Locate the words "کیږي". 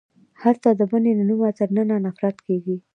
2.47-2.77